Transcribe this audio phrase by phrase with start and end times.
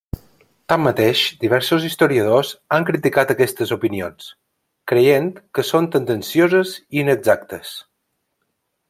[0.71, 4.31] Tanmateix, diversos historiadors han criticat aquestes opinions,
[4.93, 7.77] creient que són tendencioses o inexactes.